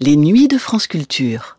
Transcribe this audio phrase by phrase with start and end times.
[0.00, 1.58] Les nuits de France Culture.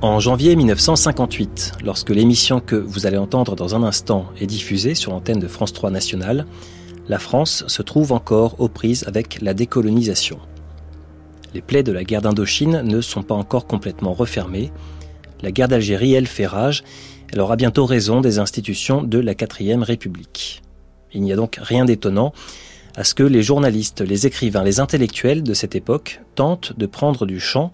[0.00, 5.12] En janvier 1958, lorsque l'émission que vous allez entendre dans un instant est diffusée sur
[5.12, 6.44] l'antenne de France 3 Nationale,
[7.08, 10.40] la France se trouve encore aux prises avec la décolonisation.
[11.54, 14.70] Les plaies de la guerre d'Indochine ne sont pas encore complètement refermées.
[15.42, 16.84] La guerre d'Algérie, elle, fait rage.
[17.32, 20.62] Elle aura bientôt raison des institutions de la quatrième République.
[21.12, 22.32] Il n'y a donc rien d'étonnant
[22.96, 27.26] à ce que les journalistes, les écrivains, les intellectuels de cette époque tentent de prendre
[27.26, 27.70] du champ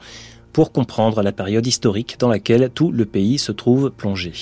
[0.52, 4.32] pour comprendre la période historique dans laquelle tout le pays se trouve plongé.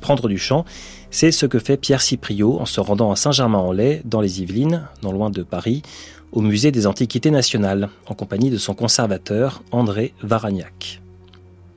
[0.00, 0.64] Prendre du champ,
[1.10, 5.12] c'est ce que fait Pierre Cipriot en se rendant à Saint-Germain-en-Laye, dans les Yvelines, non
[5.12, 5.82] loin de Paris,
[6.32, 11.02] au musée des Antiquités nationales, en compagnie de son conservateur André Varagnac.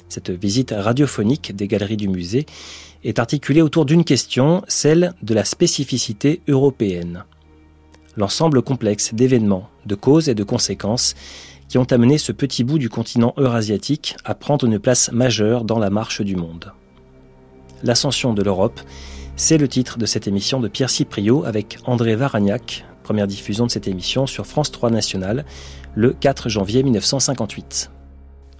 [0.09, 2.45] Cette visite radiophonique des galeries du musée
[3.03, 7.25] est articulée autour d'une question, celle de la spécificité européenne.
[8.15, 11.15] L'ensemble complexe d'événements, de causes et de conséquences
[11.67, 15.79] qui ont amené ce petit bout du continent eurasiatique à prendre une place majeure dans
[15.79, 16.71] la marche du monde.
[17.83, 18.79] L'ascension de l'Europe,
[19.35, 23.71] c'est le titre de cette émission de Pierre Cipriot avec André Varagnac, Première diffusion de
[23.71, 25.45] cette émission sur France 3 National
[25.93, 27.91] le 4 janvier 1958.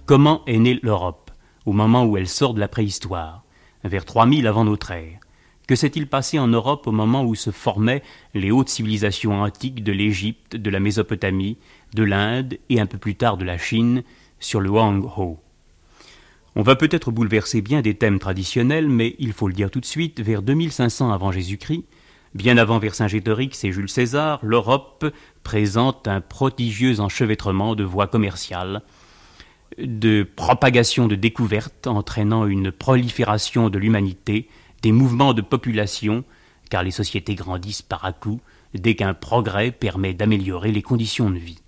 [0.04, 1.32] Comment est née l'Europe
[1.64, 3.42] au moment où elle sort de la préhistoire,
[3.82, 5.18] vers 3000 avant notre ère?
[5.66, 9.90] Que s'est-il passé en Europe au moment où se formaient les hautes civilisations antiques de
[9.90, 11.58] l'Égypte, de la Mésopotamie,
[11.96, 14.04] de l'Inde et un peu plus tard de la Chine
[14.38, 15.40] sur le Huang-Ho
[16.58, 19.84] on va peut-être bouleverser bien des thèmes traditionnels, mais il faut le dire tout de
[19.84, 21.84] suite, vers 2500 avant Jésus-Christ,
[22.36, 25.06] Bien avant Vercingétorix et Jules César, l'Europe
[25.42, 28.82] présente un prodigieux enchevêtrement de voies commerciales,
[29.78, 34.50] de propagation de découvertes entraînant une prolifération de l'humanité,
[34.82, 36.24] des mouvements de population,
[36.68, 38.42] car les sociétés grandissent par à coups
[38.74, 41.62] dès qu'un progrès permet d'améliorer les conditions de vie.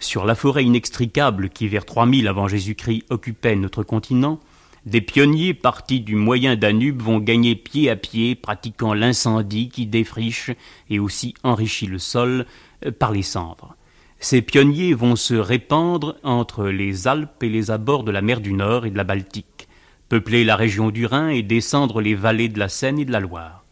[0.00, 4.40] Sur la forêt inextricable qui vers 3000 avant Jésus-Christ occupait notre continent,
[4.88, 10.50] des pionniers partis du moyen Danube vont gagner pied à pied, pratiquant l'incendie qui défriche
[10.88, 12.46] et aussi enrichit le sol
[12.86, 13.76] euh, par les cendres.
[14.18, 18.54] Ces pionniers vont se répandre entre les Alpes et les abords de la mer du
[18.54, 19.68] Nord et de la Baltique,
[20.08, 23.20] peupler la région du Rhin et descendre les vallées de la Seine et de la
[23.20, 23.64] Loire.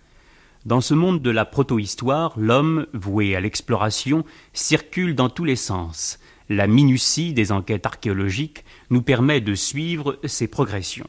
[0.66, 6.18] Dans ce monde de la protohistoire, l'homme, voué à l'exploration, circule dans tous les sens.
[6.48, 11.08] La minutie des enquêtes archéologiques nous permet de suivre ces progressions.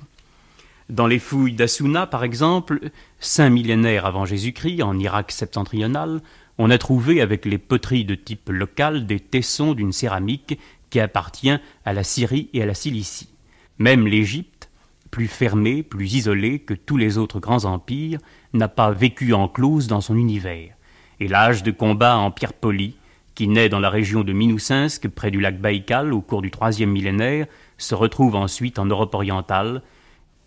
[0.89, 2.79] Dans les fouilles d'Assouna, par exemple,
[3.19, 6.21] cinq millénaires avant Jésus-Christ, en Irak septentrional,
[6.57, 10.59] on a trouvé avec les poteries de type local des tessons d'une céramique
[10.89, 13.29] qui appartient à la Syrie et à la Cilicie.
[13.77, 14.69] Même l'Égypte,
[15.11, 18.19] plus fermée, plus isolée que tous les autres grands empires,
[18.53, 20.73] n'a pas vécu en close dans son univers.
[21.19, 22.95] Et l'âge de combat en pierre polie,
[23.37, 26.89] qui naît dans la région de Minousinsk, près du lac Baïkal, au cours du troisième
[26.89, 27.45] millénaire,
[27.77, 29.83] se retrouve ensuite en Europe orientale,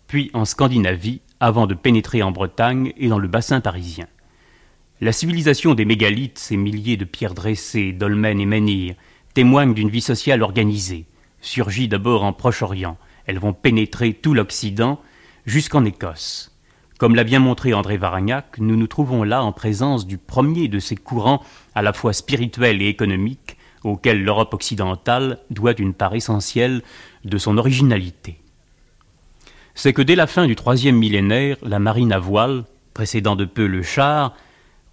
[0.07, 4.07] puis en Scandinavie, avant de pénétrer en Bretagne et dans le bassin parisien.
[4.99, 8.95] La civilisation des mégalithes, ces milliers de pierres dressées, dolmens et menhirs,
[9.33, 11.05] témoigne d'une vie sociale organisée.
[11.39, 14.99] Surgit d'abord en Proche-Orient, elles vont pénétrer tout l'Occident
[15.45, 16.51] jusqu'en Écosse.
[16.97, 20.79] Comme l'a bien montré André Varagnac, nous nous trouvons là en présence du premier de
[20.79, 21.41] ces courants
[21.75, 26.81] à la fois spirituels et économiques auxquels l'Europe occidentale doit une part essentielle
[27.25, 28.39] de son originalité.
[29.73, 33.65] C'est que dès la fin du troisième millénaire, la marine à voile, précédant de peu
[33.65, 34.35] le char,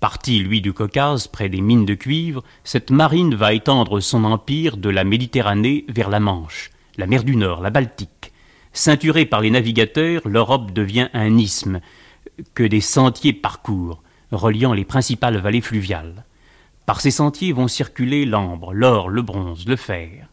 [0.00, 4.76] parti lui du Caucase près des mines de cuivre, cette marine va étendre son empire
[4.76, 8.32] de la Méditerranée vers la Manche, la mer du Nord, la Baltique.
[8.72, 11.80] Ceinturée par les navigateurs, l'Europe devient un isthme
[12.54, 16.24] que des sentiers parcourent, reliant les principales vallées fluviales.
[16.88, 20.26] Par ces sentiers vont circuler l'ambre, l'or, le bronze, le fer.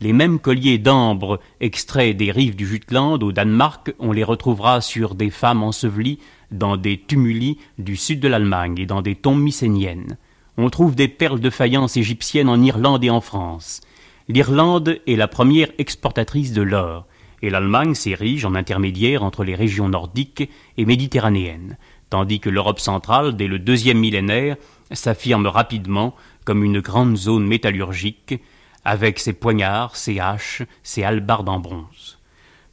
[0.00, 5.14] Les mêmes colliers d'ambre extraits des rives du Jutland au Danemark, on les retrouvera sur
[5.14, 6.18] des femmes ensevelies
[6.50, 10.16] dans des tumuli du sud de l'Allemagne et dans des tombes mycéniennes.
[10.56, 13.80] On trouve des perles de faïence égyptiennes en Irlande et en France.
[14.26, 17.06] L'Irlande est la première exportatrice de l'or,
[17.42, 21.78] et l'Allemagne s'érige en intermédiaire entre les régions nordiques et méditerranéennes,
[22.10, 24.56] tandis que l'Europe centrale, dès le deuxième millénaire,
[24.92, 26.14] s'affirme rapidement
[26.44, 28.40] comme une grande zone métallurgique
[28.84, 32.18] avec ses poignards, ses haches, ses hallebardes en bronze.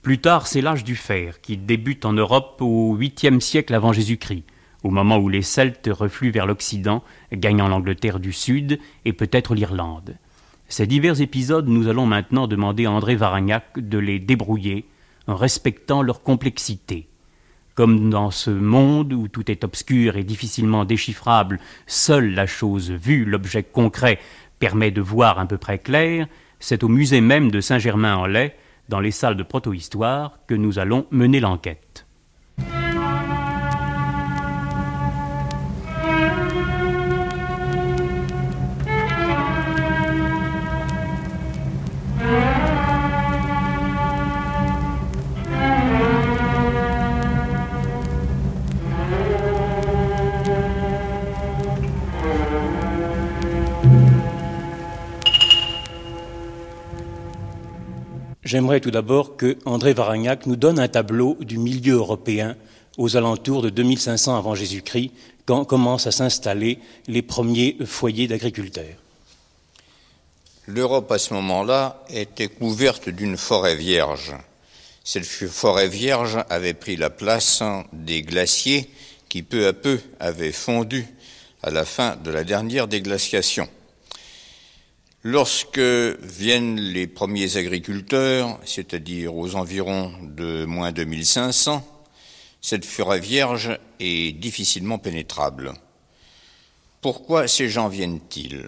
[0.03, 4.44] Plus tard, c'est l'âge du fer, qui débute en Europe au huitième siècle avant Jésus-Christ,
[4.83, 10.18] au moment où les Celtes refluent vers l'Occident, gagnant l'Angleterre du Sud et peut-être l'Irlande.
[10.68, 14.86] Ces divers épisodes, nous allons maintenant demander à André Varagnac de les débrouiller
[15.27, 17.07] en respectant leur complexité.
[17.75, 23.25] Comme dans ce monde où tout est obscur et difficilement déchiffrable, seule la chose vue,
[23.25, 24.19] l'objet concret,
[24.59, 26.27] permet de voir à peu près clair,
[26.59, 28.53] c'est au musée même de Saint-Germain-en-Laye,
[28.89, 32.02] dans les salles de protohistoire, que nous allons mener l'enquête.
[58.43, 62.57] J'aimerais tout d'abord que André Varagnac nous donne un tableau du milieu européen
[62.97, 65.11] aux alentours de 2500 avant Jésus-Christ,
[65.45, 68.97] quand commencent à s'installer les premiers foyers d'agriculteurs.
[70.67, 74.33] L'Europe à ce moment-là était couverte d'une forêt vierge.
[75.03, 77.61] Cette forêt vierge avait pris la place
[77.91, 78.89] des glaciers
[79.27, 81.05] qui peu à peu avaient fondu
[81.61, 83.67] à la fin de la dernière déglaciation.
[85.25, 91.81] Lorsque viennent les premiers agriculteurs, c'est-à-dire aux environs de moins 2500,
[92.59, 95.75] cette forêt vierge est difficilement pénétrable.
[96.99, 98.67] Pourquoi ces gens viennent-ils?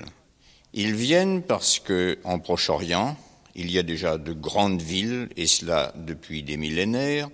[0.73, 3.17] Ils viennent parce que en Proche-Orient,
[3.55, 7.27] il y a déjà de grandes villes, et cela depuis des millénaires.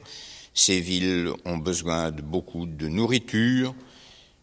[0.55, 3.75] Ces villes ont besoin de beaucoup de nourriture,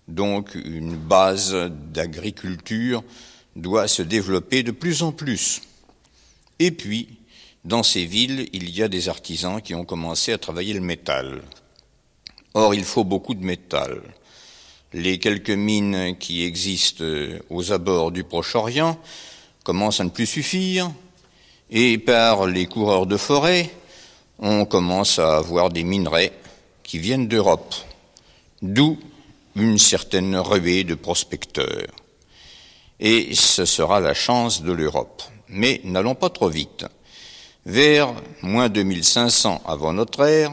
[0.07, 1.53] donc une base
[1.93, 3.03] d'agriculture
[3.59, 5.63] doit se développer de plus en plus.
[6.59, 7.09] Et puis,
[7.65, 11.43] dans ces villes, il y a des artisans qui ont commencé à travailler le métal.
[12.55, 14.01] Or, il faut beaucoup de métal.
[14.93, 17.05] Les quelques mines qui existent
[17.51, 18.99] aux abords du Proche-Orient
[19.65, 20.91] commencent à ne plus suffire,
[21.71, 23.71] et par les coureurs de forêt,
[24.39, 26.33] on commence à avoir des minerais
[26.83, 27.75] qui viennent d'Europe,
[28.63, 28.99] d'où
[29.57, 31.89] une certaine ruée de prospecteurs
[33.01, 35.23] et ce sera la chance de l'Europe.
[35.49, 36.85] Mais n'allons pas trop vite.
[37.65, 40.53] Vers moins 2500 avant notre ère,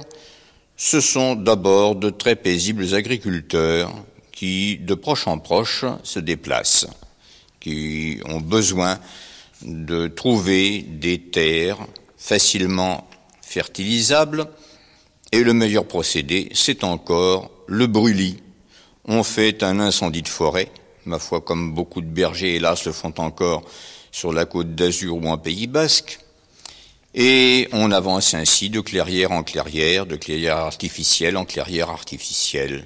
[0.77, 3.93] ce sont d'abord de très paisibles agriculteurs
[4.31, 6.87] qui, de proche en proche, se déplacent,
[7.59, 8.99] qui ont besoin
[9.61, 11.79] de trouver des terres
[12.17, 13.07] facilement
[13.41, 14.47] fertilisables,
[15.31, 18.37] et le meilleur procédé, c'est encore le brûlis.
[19.05, 20.69] On fait un incendie de forêt,
[21.05, 23.63] ma foi, comme beaucoup de bergers, hélas, le font encore
[24.11, 26.19] sur la côte d'Azur ou en Pays basque.
[27.13, 32.85] Et on avance ainsi de clairière en clairière, de clairière artificielle en clairière artificielle.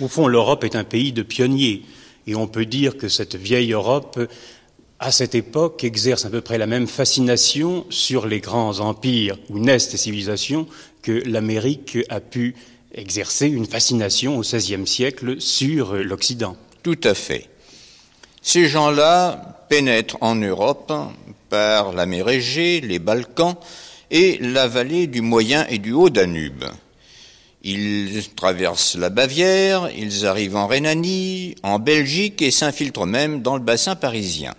[0.00, 1.82] Au fond, l'Europe est un pays de pionniers.
[2.26, 4.18] Et on peut dire que cette vieille Europe,
[4.98, 9.60] à cette époque, exerce à peu près la même fascination sur les grands empires où
[9.60, 10.66] naissent les civilisations
[11.02, 12.56] que l'Amérique a pu
[12.92, 16.56] exercer une fascination au XVIe siècle sur l'Occident.
[16.86, 17.48] Tout à fait.
[18.42, 20.92] Ces gens-là pénètrent en Europe
[21.48, 23.56] par la mer Égée, les Balkans
[24.12, 26.62] et la vallée du Moyen et du Haut-Danube.
[27.64, 33.64] Ils traversent la Bavière, ils arrivent en Rhénanie, en Belgique et s'infiltrent même dans le
[33.64, 34.54] bassin parisien.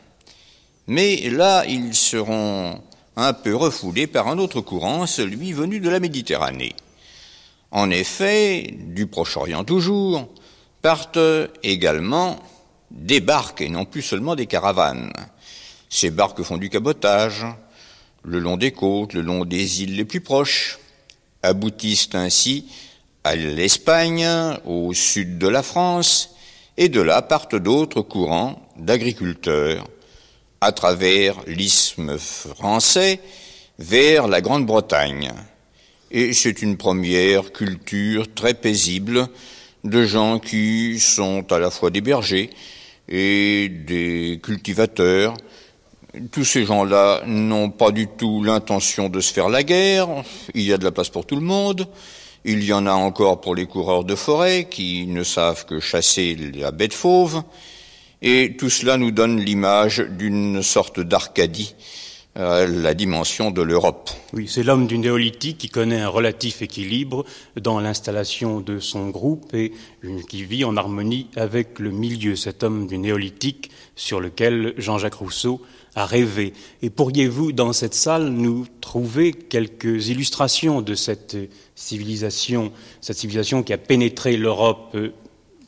[0.85, 2.81] Mais là, ils seront
[3.15, 6.75] un peu refoulés par un autre courant, celui venu de la Méditerranée.
[7.72, 10.27] En effet, du Proche-Orient toujours,
[10.88, 11.20] partent
[11.63, 12.39] également
[12.91, 15.12] des barques et non plus seulement des caravanes.
[15.89, 17.46] Ces barques font du cabotage
[18.24, 20.79] le long des côtes, le long des îles les plus proches,
[21.44, 22.70] aboutissent ainsi
[23.25, 24.25] à l'Espagne,
[24.63, 26.29] au sud de la France,
[26.77, 29.86] et de là partent d'autres courants d'agriculteurs
[30.62, 33.20] à travers l'isthme français
[33.77, 35.34] vers la Grande-Bretagne.
[36.12, 39.27] Et c'est une première culture très paisible
[39.89, 42.50] de gens qui sont à la fois des bergers
[43.08, 45.34] et des cultivateurs.
[46.32, 50.08] Tous ces gens-là n'ont pas du tout l'intention de se faire la guerre.
[50.53, 51.88] Il y a de la place pour tout le monde.
[52.44, 56.36] Il y en a encore pour les coureurs de forêt qui ne savent que chasser
[56.56, 57.44] la bête fauve.
[58.22, 61.75] Et tout cela nous donne l'image d'une sorte d'Arcadie
[62.38, 64.12] la dimension de l'Europe.
[64.34, 67.25] Oui, c'est l'homme du néolithique qui connaît un relatif équilibre
[67.60, 69.74] dans l'installation de son groupe et
[70.29, 75.62] qui vit en harmonie avec le milieu, cet homme du néolithique sur lequel Jean-Jacques Rousseau
[75.96, 76.53] a rêvé.
[76.84, 81.36] Et pourriez-vous, dans cette salle, nous trouver quelques illustrations de cette
[81.74, 84.96] civilisation, cette civilisation qui a pénétré l'Europe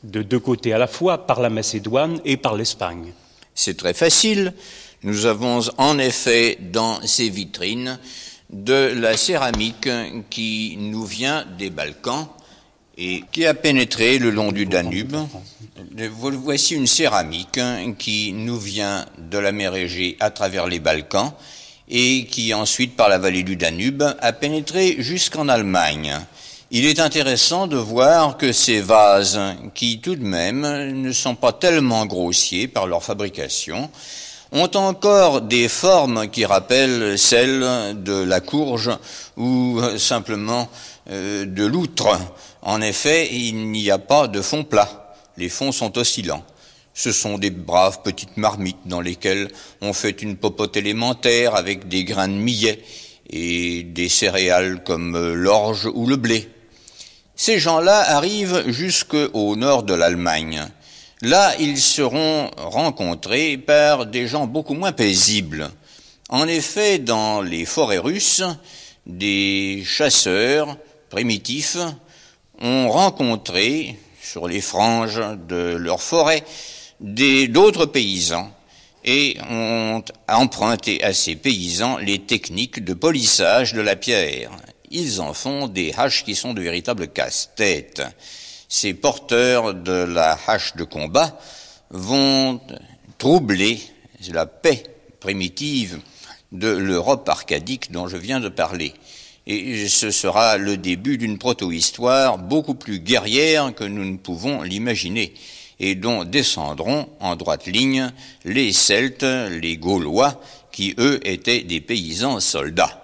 [0.04, 3.12] de deux côtés à la fois, par la Macédoine et par l'Espagne?
[3.56, 4.54] C'est très facile.
[5.02, 7.98] Nous avons en effet dans ces vitrines
[8.50, 9.88] de la céramique
[10.28, 12.28] qui nous vient des Balkans
[12.98, 15.16] et qui a pénétré le long du Danube.
[16.42, 17.58] Voici une céramique
[17.98, 21.32] qui nous vient de la mer Égée à travers les Balkans
[21.88, 26.14] et qui ensuite, par la vallée du Danube, a pénétré jusqu'en Allemagne.
[26.70, 29.40] Il est intéressant de voir que ces vases,
[29.74, 30.60] qui tout de même
[30.92, 33.90] ne sont pas tellement grossiers par leur fabrication,
[34.52, 38.90] ont encore des formes qui rappellent celles de la courge
[39.36, 40.68] ou simplement
[41.10, 42.08] euh, de l'outre.
[42.62, 45.14] En effet, il n'y a pas de fond plat.
[45.36, 46.44] Les fonds sont oscillants.
[46.92, 49.48] Ce sont des braves petites marmites dans lesquelles
[49.80, 52.82] on fait une popote élémentaire avec des grains de millet
[53.30, 56.48] et des céréales comme l'orge ou le blé.
[57.36, 60.68] Ces gens-là arrivent jusqu'au nord de l'Allemagne.
[61.22, 65.70] Là, ils seront rencontrés par des gens beaucoup moins paisibles.
[66.30, 68.42] En effet, dans les forêts russes,
[69.04, 70.78] des chasseurs
[71.10, 71.76] primitifs
[72.58, 76.42] ont rencontré, sur les franges de leurs forêts,
[77.00, 78.50] d'autres paysans
[79.04, 84.52] et ont emprunté à ces paysans les techniques de polissage de la pierre.
[84.90, 88.02] Ils en font des haches qui sont de véritables casse-têtes
[88.70, 91.38] ces porteurs de la hache de combat
[91.90, 92.60] vont
[93.18, 93.80] troubler
[94.32, 94.84] la paix
[95.18, 95.98] primitive
[96.52, 98.94] de l'Europe arcadique dont je viens de parler.
[99.46, 105.34] Et ce sera le début d'une proto-histoire beaucoup plus guerrière que nous ne pouvons l'imaginer,
[105.80, 108.12] et dont descendront en droite ligne
[108.44, 112.99] les Celtes, les Gaulois, qui eux étaient des paysans soldats.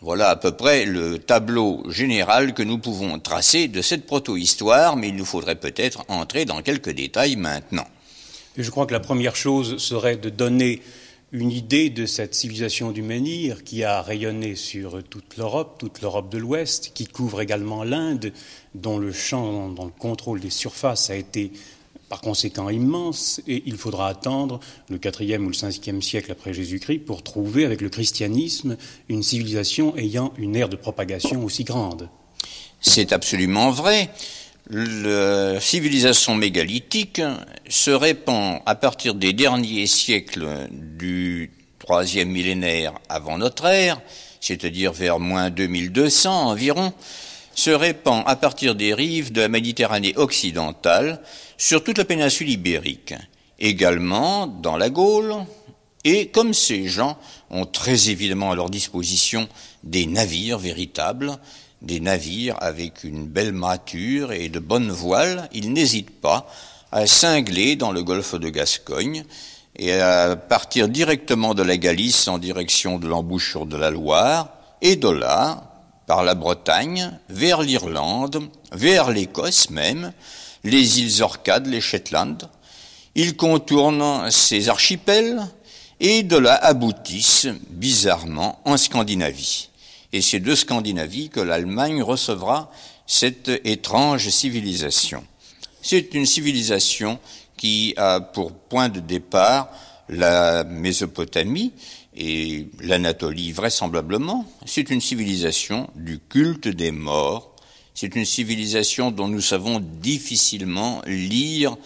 [0.00, 5.08] Voilà à peu près le tableau général que nous pouvons tracer de cette proto-histoire, mais
[5.08, 7.86] il nous faudrait peut-être entrer dans quelques détails maintenant.
[8.56, 10.82] je crois que la première chose serait de donner
[11.32, 16.30] une idée de cette civilisation du menhir qui a rayonné sur toute l'Europe, toute l'Europe
[16.30, 18.32] de l'Ouest, qui couvre également l'Inde,
[18.76, 21.50] dont le champ, dont le contrôle des surfaces a été
[22.08, 27.00] par conséquent immense, et il faudra attendre le IVe ou le Ve siècle après Jésus-Christ
[27.00, 28.76] pour trouver avec le christianisme
[29.08, 32.08] une civilisation ayant une ère de propagation aussi grande.
[32.80, 34.10] C'est absolument vrai.
[34.70, 37.22] La civilisation mégalithique
[37.68, 44.00] se répand à partir des derniers siècles du troisième millénaire avant notre ère,
[44.40, 46.92] c'est-à-dire vers moins 2200 environ,
[47.58, 51.20] se répand à partir des rives de la Méditerranée occidentale
[51.56, 53.14] sur toute la péninsule ibérique,
[53.58, 55.34] également dans la Gaule,
[56.04, 57.18] et comme ces gens
[57.50, 59.48] ont très évidemment à leur disposition
[59.82, 61.36] des navires véritables,
[61.82, 66.48] des navires avec une belle mature et de bonnes voiles, ils n'hésitent pas
[66.92, 69.24] à cingler dans le golfe de Gascogne
[69.74, 74.50] et à partir directement de la Galice en direction de l'embouchure de la Loire,
[74.80, 75.68] et de là,
[76.08, 80.14] par la Bretagne, vers l'Irlande, vers l'Écosse même,
[80.64, 82.48] les îles Orcades, les Shetland.
[83.14, 85.46] Ils contournent ces archipels
[86.00, 89.68] et de là aboutissent bizarrement en Scandinavie.
[90.14, 92.72] Et c'est de Scandinavie que l'Allemagne recevra
[93.06, 95.22] cette étrange civilisation.
[95.82, 97.18] C'est une civilisation
[97.58, 99.68] qui a pour point de départ
[100.08, 101.72] la Mésopotamie,
[102.18, 107.54] et l'Anatolie vraisemblablement, c'est une civilisation du culte des morts,
[107.94, 111.76] c'est une civilisation dont nous savons difficilement lire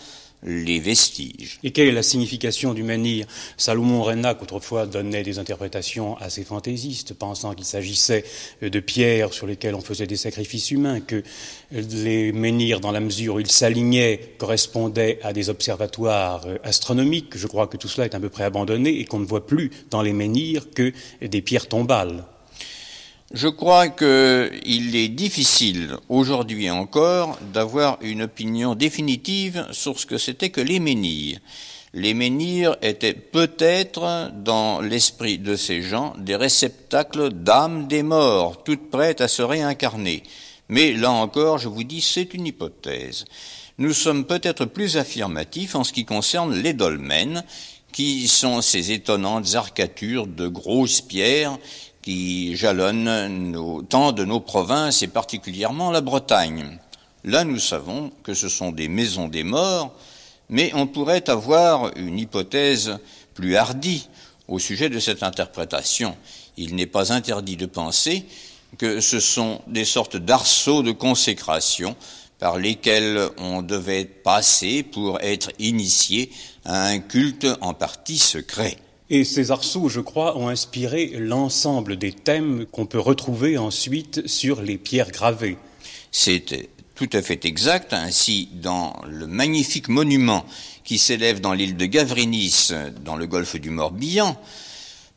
[0.45, 1.59] les vestiges.
[1.63, 7.15] Et quelle est la signification du menhir Salomon Renac autrefois donnait des interprétations assez fantaisistes,
[7.15, 8.25] pensant qu'il s'agissait
[8.61, 11.23] de pierres sur lesquelles on faisait des sacrifices humains, que
[11.71, 17.37] les menhirs, dans la mesure où ils s'alignaient, correspondaient à des observatoires astronomiques.
[17.37, 19.71] Je crois que tout cela est à peu près abandonné et qu'on ne voit plus
[19.91, 22.25] dans les menhirs que des pierres tombales.
[23.35, 30.51] Je crois qu'il est difficile aujourd'hui encore d'avoir une opinion définitive sur ce que c'était
[30.51, 31.39] que les menhirs.
[31.95, 38.91] Les menhirs étaient peut-être, dans l'esprit de ces gens, des réceptacles d'âmes des morts, toutes
[38.91, 40.25] prêtes à se réincarner.
[40.69, 43.25] Mais là encore, je vous dis, c'est une hypothèse.
[43.79, 47.43] Nous sommes peut-être plus affirmatifs en ce qui concerne les dolmens,
[47.95, 51.59] qui sont ces étonnantes arcatures de grosses pierres
[52.03, 56.79] qui jalonnent nos, tant de nos provinces et particulièrement la Bretagne.
[57.25, 59.95] Là, nous savons que ce sont des maisons des morts,
[60.49, 62.99] mais on pourrait avoir une hypothèse
[63.35, 64.09] plus hardie
[64.49, 66.17] au sujet de cette interprétation.
[66.57, 68.27] Il n'est pas interdit de penser
[68.77, 71.97] que ce sont des sortes d'arceaux de consécration
[72.39, 76.33] par lesquels on devait passer pour être initié
[76.65, 78.77] à un culte en partie secret.
[79.15, 84.63] Et ces arceaux, je crois, ont inspiré l'ensemble des thèmes qu'on peut retrouver ensuite sur
[84.63, 85.59] les pierres gravées.
[86.11, 87.93] C'est tout à fait exact.
[87.93, 90.47] Ainsi, dans le magnifique monument
[90.83, 92.71] qui s'élève dans l'île de Gavrinis,
[93.05, 94.35] dans le golfe du Morbihan,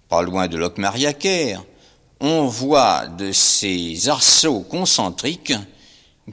[0.09, 1.55] pas loin de Locmariaquer,
[2.19, 5.53] on voit de ces arceaux concentriques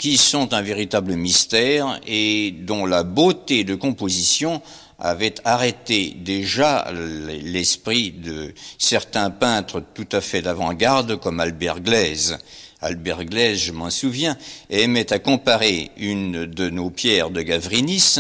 [0.01, 4.63] qui sont un véritable mystère et dont la beauté de composition
[4.99, 12.39] avait arrêté déjà l'esprit de certains peintres tout à fait d'avant-garde comme Albert Glaise.
[12.81, 14.37] Albert Glaise, je m'en souviens,
[14.69, 18.17] aimait à comparer une de nos pierres de Gavrinis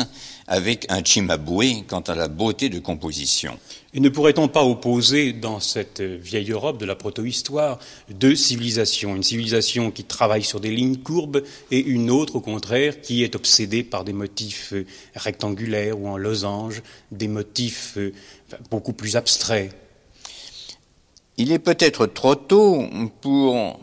[0.46, 3.58] avec un Cimabue quant à la beauté de composition.
[3.94, 9.22] Et ne pourrait-on pas opposer dans cette vieille Europe de la protohistoire deux civilisations Une
[9.22, 13.82] civilisation qui travaille sur des lignes courbes et une autre, au contraire, qui est obsédée
[13.82, 14.72] par des motifs
[15.14, 18.14] rectangulaires ou en losange, des motifs euh,
[18.70, 19.74] beaucoup plus abstraits?
[21.36, 22.86] Il est peut-être trop tôt
[23.20, 23.78] pour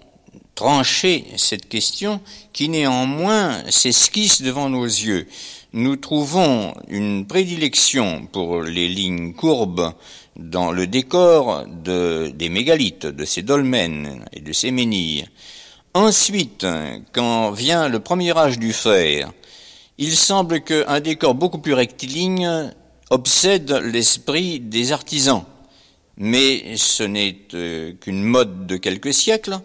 [0.56, 2.20] trancher cette question
[2.52, 5.28] qui néanmoins s'esquisse devant nos yeux
[5.74, 9.94] nous trouvons une prédilection pour les lignes courbes
[10.36, 15.28] dans le décor de, des mégalithes, de ces dolmens et de ces menhirs.
[15.94, 16.66] Ensuite,
[17.12, 19.32] quand vient le premier âge du fer,
[19.98, 22.72] il semble qu'un décor beaucoup plus rectiligne
[23.10, 25.44] obsède l'esprit des artisans.
[26.18, 29.60] Mais ce n'est euh, qu'une mode de quelques siècles,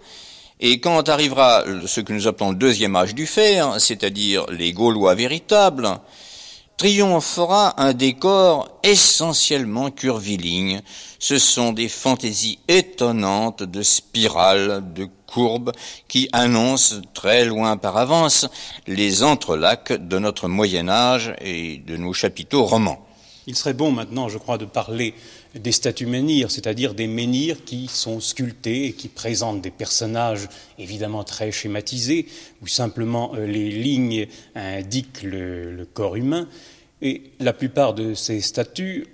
[0.61, 5.15] et quand arrivera ce que nous appelons le deuxième âge du fer, c'est-à-dire les Gaulois
[5.15, 5.99] véritables,
[6.77, 10.83] triomphera un décor essentiellement curviligne.
[11.19, 15.73] Ce sont des fantaisies étonnantes de spirales, de courbes,
[16.09, 18.47] qui annoncent très loin par avance
[18.87, 23.07] les entrelacs de notre Moyen Âge et de nos chapiteaux romans.
[23.47, 25.15] Il serait bon maintenant, je crois, de parler
[25.55, 31.23] des statues menhirs, c'est-à-dire des menhirs qui sont sculptés et qui présentent des personnages évidemment
[31.23, 32.27] très schématisés,
[32.63, 36.49] où simplement euh, les lignes indiquent le, corps humain.
[37.03, 39.07] Et la plupart de ces statues,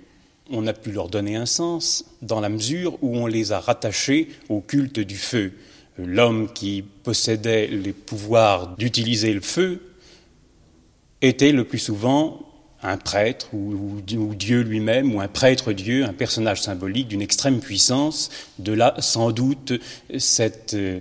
[0.49, 4.29] on a pu leur donner un sens dans la mesure où on les a rattachées
[4.49, 5.53] au culte du feu.
[5.97, 9.81] L'homme qui possédait les pouvoirs d'utiliser le feu
[11.21, 12.50] était le plus souvent
[12.83, 18.29] un prêtre ou, Dieu lui-même, ou un prêtre Dieu, un personnage symbolique d'une extrême puissance,
[18.59, 19.73] de là sans doute
[20.17, 20.99] cette euh,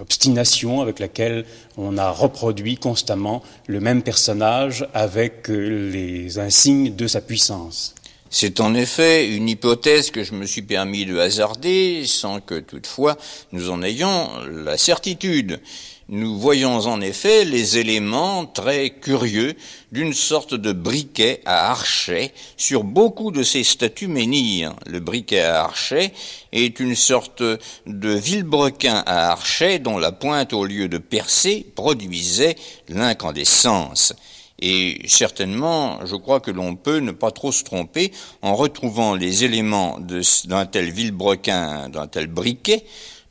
[0.00, 1.44] obstination avec laquelle
[1.76, 7.94] on a reproduit constamment le même personnage avec euh, les insignes de sa puissance.
[8.36, 13.16] C'est en effet une hypothèse que je me suis permis de hasarder sans que toutefois
[13.52, 15.60] nous en ayons la certitude.
[16.08, 19.54] Nous voyons en effet les éléments très curieux
[19.92, 24.74] d'une sorte de briquet à archet sur beaucoup de ces statues menhirs.
[24.86, 26.12] Le briquet à archet
[26.50, 27.44] est une sorte
[27.86, 32.56] de vilebrequin à archet dont la pointe au lieu de percer produisait
[32.88, 34.12] l'incandescence.
[34.60, 39.44] Et certainement, je crois que l'on peut ne pas trop se tromper en retrouvant les
[39.44, 42.84] éléments d'un tel vilebrequin, d'un tel briquet,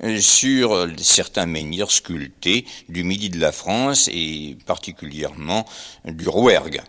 [0.04, 5.66] euh, sur certains menhirs sculptés du midi de la France et particulièrement
[6.06, 6.82] du Rouergue.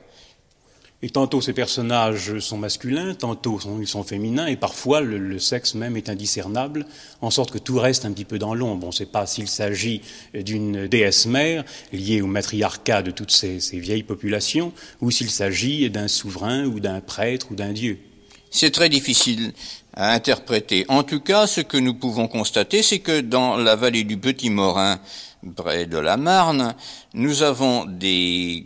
[1.05, 5.99] Et tantôt ces personnages sont masculins, tantôt ils sont féminins, et parfois le, sexe même
[5.99, 6.87] est indiscernable,
[7.21, 8.85] en sorte que tout reste un petit peu dans l'ombre.
[8.87, 10.01] On ne sait pas s'il s'agit
[10.33, 11.63] d'une déesse mère
[11.93, 17.03] liée au matriarcat de toutes ces vieilles populations, ou s'il s'agit d'un souverain ou d'un
[17.03, 17.99] prêtre ou d'un dieu.
[18.51, 19.53] C'est très difficile
[19.93, 20.87] à interpréter.
[20.89, 24.49] En tout cas, ce que nous pouvons constater, c'est que dans la vallée du Petit
[24.49, 24.99] Morin,
[25.55, 26.75] près de la Marne,
[27.13, 28.65] nous avons des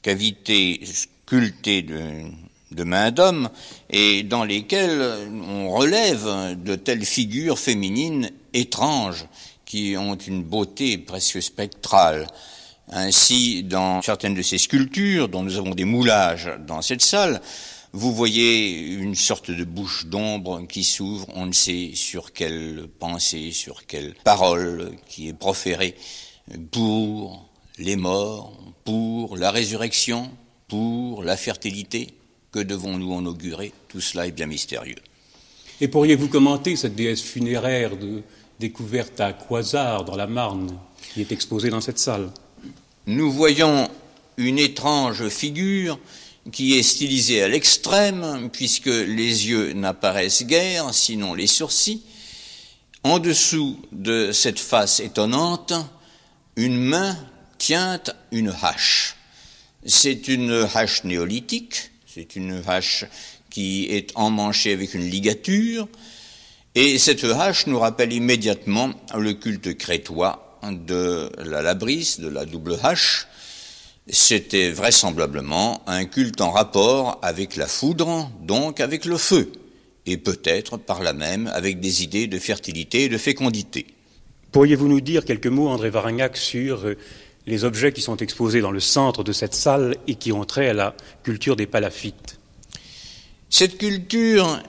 [0.00, 0.80] cavités
[1.32, 2.24] sculptées de,
[2.72, 3.48] de mains d'hommes
[3.88, 9.24] et dans lesquelles on relève de telles figures féminines étranges
[9.64, 12.26] qui ont une beauté presque spectrale.
[12.90, 17.40] Ainsi, dans certaines de ces sculptures, dont nous avons des moulages dans cette salle,
[17.94, 23.52] vous voyez une sorte de bouche d'ombre qui s'ouvre, on ne sait sur quelle pensée,
[23.52, 25.94] sur quelle parole qui est proférée
[26.70, 28.52] pour les morts,
[28.84, 30.30] pour la résurrection,
[30.72, 32.14] pour la fertilité.
[32.50, 34.96] Que devons-nous en augurer Tout cela est bien mystérieux.
[35.82, 38.22] Et pourriez-vous commenter cette déesse funéraire de,
[38.58, 40.74] découverte à Croisard dans la Marne,
[41.12, 42.30] qui est exposée dans cette salle?
[43.06, 43.90] Nous voyons
[44.38, 45.98] une étrange figure
[46.50, 52.00] qui est stylisé à l'extrême, puisque les yeux n'apparaissent guère, sinon les sourcils.
[53.04, 55.74] En dessous de cette face étonnante,
[56.56, 57.14] une main
[57.58, 59.16] tient une hache.
[59.84, 63.04] C'est une hache néolithique, c'est une hache
[63.50, 65.88] qui est emmanchée avec une ligature,
[66.74, 72.78] et cette hache nous rappelle immédiatement le culte crétois de la labrisse, de la double
[72.82, 73.26] hache.
[74.08, 79.50] C'était vraisemblablement un culte en rapport avec la foudre, donc avec le feu,
[80.06, 83.86] et peut-être par là même avec des idées de fertilité et de fécondité.
[84.52, 86.96] Pourriez-vous nous dire quelques mots, André Varagnac, sur euh,
[87.46, 90.68] les objets qui sont exposés dans le centre de cette salle et qui ont trait
[90.68, 92.38] à la culture des palafites
[93.50, 94.62] Cette culture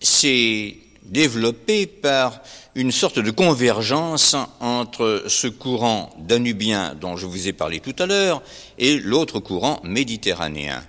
[0.00, 2.40] s'est développée par
[2.74, 8.06] une sorte de convergence entre ce courant danubien dont je vous ai parlé tout à
[8.06, 8.42] l'heure
[8.78, 10.82] et l'autre courant méditerranéen.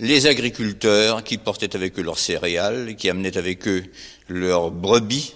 [0.00, 3.84] Les agriculteurs qui portaient avec eux leurs céréales, qui amenaient avec eux
[4.28, 5.34] leurs brebis,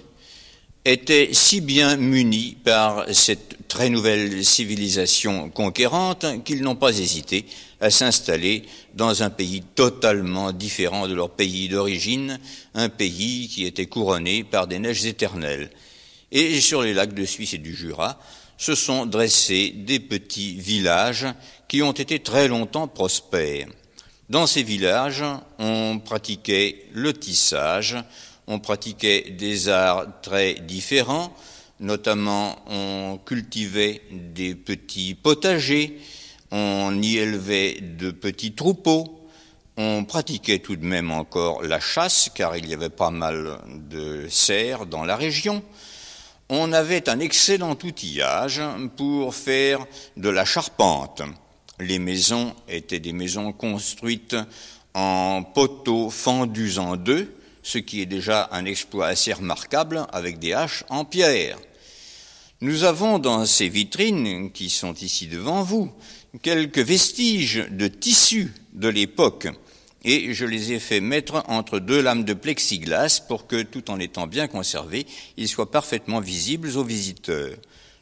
[0.84, 7.44] étaient si bien munis par cette très nouvelle civilisation conquérante qu'ils n'ont pas hésité
[7.80, 12.40] à s'installer dans un pays totalement différent de leur pays d'origine,
[12.74, 15.70] un pays qui était couronné par des neiges éternelles.
[16.32, 18.18] Et sur les lacs de Suisse et du Jura
[18.56, 21.26] se sont dressés des petits villages
[21.68, 23.68] qui ont été très longtemps prospères.
[24.28, 25.24] Dans ces villages,
[25.58, 27.96] on pratiquait le tissage,
[28.46, 31.34] on pratiquait des arts très différents,
[31.80, 35.98] notamment on cultivait des petits potagers,
[36.50, 39.18] on y élevait de petits troupeaux,
[39.76, 44.26] on pratiquait tout de même encore la chasse, car il y avait pas mal de
[44.28, 45.62] cerfs dans la région.
[46.48, 48.60] On avait un excellent outillage
[48.96, 49.86] pour faire
[50.16, 51.22] de la charpente.
[51.78, 54.36] Les maisons étaient des maisons construites
[54.94, 60.54] en poteaux fendus en deux, ce qui est déjà un exploit assez remarquable avec des
[60.54, 61.58] haches en pierre.
[62.60, 65.92] Nous avons dans ces vitrines qui sont ici devant vous
[66.42, 69.46] quelques vestiges de tissus de l'époque
[70.02, 74.00] et je les ai fait mettre entre deux lames de plexiglas pour que, tout en
[74.00, 77.54] étant bien conservés, ils soient parfaitement visibles aux visiteurs.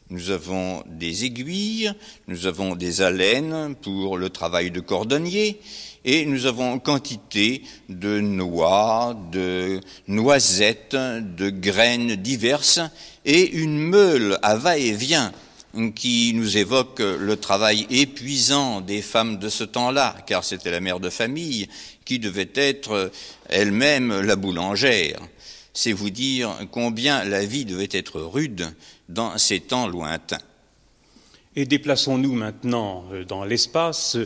[0.09, 1.91] Nous avons des aiguilles,
[2.29, 5.59] nous avons des haleines pour le travail de cordonnier,
[6.05, 12.79] et nous avons quantité de noix, de noisettes, de graines diverses,
[13.25, 15.33] et une meule à va-et-vient
[15.93, 21.01] qui nous évoque le travail épuisant des femmes de ce temps-là, car c'était la mère
[21.01, 21.67] de famille
[22.05, 23.11] qui devait être
[23.49, 25.19] elle-même la boulangère.
[25.79, 28.73] C'est vous dire combien la vie devait être rude
[29.09, 30.41] dans ces temps lointains.
[31.55, 34.17] Et déplaçons-nous maintenant euh, dans l'espace,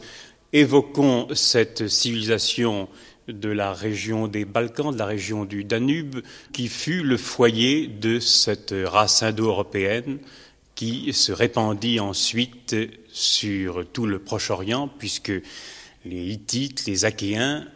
[0.54, 2.88] évoquons cette civilisation
[3.28, 6.22] de la région des Balkans, de la région du Danube,
[6.54, 10.20] qui fut le foyer de cette race indo-européenne
[10.74, 12.78] qui se répandit ensuite
[13.12, 15.34] sur tout le Proche-Orient, puisque
[16.06, 17.68] les Hittites, les Achéens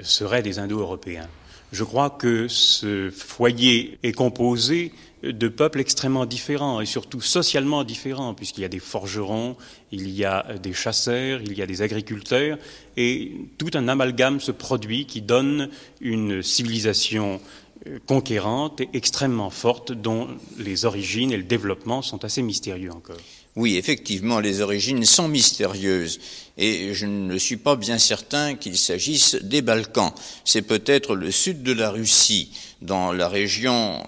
[0.00, 1.28] seraient des Indo-Européens.
[1.72, 8.34] Je crois que ce foyer est composé de peuples extrêmement différents et surtout socialement différents,
[8.34, 9.56] puisqu'il y a des forgerons,
[9.90, 12.58] il y a des chasseurs, il y a des agriculteurs,
[12.96, 17.40] et tout un amalgame se produit qui donne une civilisation
[17.86, 23.16] euh, conquérante et extrêmement forte dont les origines et le développement sont assez mystérieux encore.
[23.56, 26.20] Oui, effectivement, les origines sont mystérieuses
[26.58, 30.12] et je ne suis pas bien certain qu'il s'agisse des Balkans.
[30.44, 32.50] C'est peut-être le sud de la Russie,
[32.82, 34.02] dans la région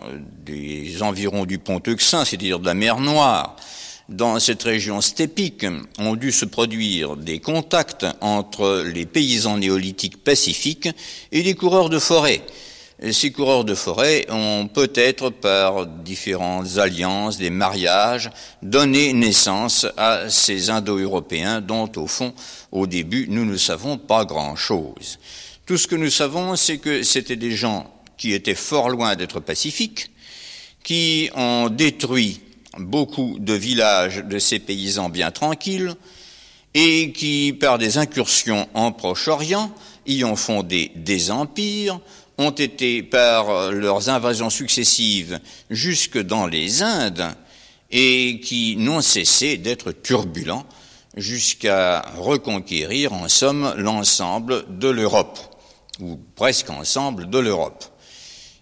[0.44, 3.56] des environs du pont Euxin, c'est-à-dire de la mer Noire.
[4.10, 5.64] Dans cette région stépique
[5.98, 10.90] ont dû se produire des contacts entre les paysans néolithiques pacifiques
[11.32, 12.42] et les coureurs de forêt
[13.12, 18.30] ces coureurs de forêt ont peut-être, par différentes alliances, des mariages,
[18.60, 22.34] donné naissance à ces Indo-Européens dont, au fond,
[22.72, 25.18] au début, nous ne savons pas grand-chose.
[25.64, 29.38] Tout ce que nous savons, c'est que c'était des gens qui étaient fort loin d'être
[29.38, 30.10] pacifiques,
[30.82, 32.40] qui ont détruit
[32.78, 35.94] beaucoup de villages de ces paysans bien tranquilles,
[36.74, 39.72] et qui, par des incursions en Proche-Orient,
[40.06, 42.00] y ont fondé des empires,
[42.38, 47.34] ont été par leurs invasions successives jusque dans les Indes
[47.90, 50.64] et qui n'ont cessé d'être turbulents
[51.16, 55.38] jusqu'à reconquérir en somme l'ensemble de l'Europe,
[56.00, 57.84] ou presque ensemble de l'Europe.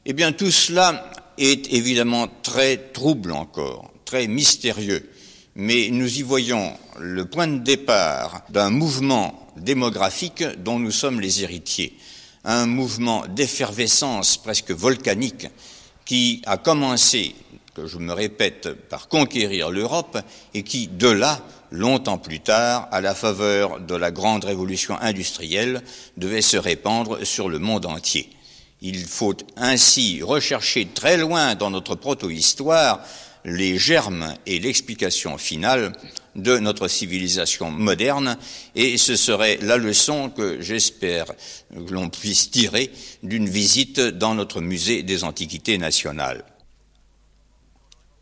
[0.06, 5.10] Eh bien tout cela est évidemment très trouble encore, très mystérieux,
[5.54, 11.42] mais nous y voyons le point de départ d'un mouvement démographique dont nous sommes les
[11.42, 11.94] héritiers
[12.46, 15.48] un mouvement d'effervescence presque volcanique
[16.04, 17.34] qui a commencé,
[17.74, 20.18] que je me répète, par conquérir l'Europe
[20.54, 21.40] et qui, de là,
[21.72, 25.82] longtemps plus tard, à la faveur de la grande révolution industrielle,
[26.16, 28.30] devait se répandre sur le monde entier.
[28.80, 33.00] Il faut ainsi rechercher très loin dans notre proto-histoire
[33.46, 35.92] les germes et l'explication finale
[36.34, 38.36] de notre civilisation moderne,
[38.74, 42.90] et ce serait la leçon que j'espère que l'on puisse tirer
[43.22, 46.44] d'une visite dans notre musée des Antiquités nationales.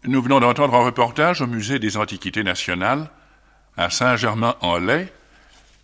[0.05, 3.11] Nous venons d'entendre un reportage au musée des Antiquités nationales
[3.79, 5.09] à Saint-Germain-en-Laye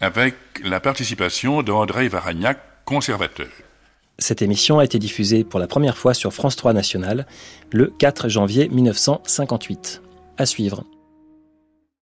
[0.01, 3.49] avec la participation d'André Varagnac, conservateur.
[4.21, 7.27] Cette émission a été diffusée pour la première fois sur France 3 National
[7.73, 10.03] le 4 janvier 1958.
[10.37, 10.85] À suivre.